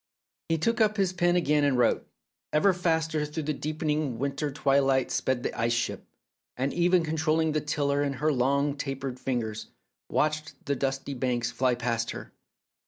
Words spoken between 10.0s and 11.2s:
watched the dusky